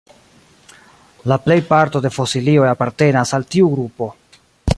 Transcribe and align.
La 1.31 1.37
plej 1.43 1.59
parto 1.67 2.01
de 2.07 2.13
fosilioj 2.17 2.67
apartenas 2.71 3.37
al 3.39 3.47
tiu 3.57 3.71
grupo. 3.77 4.11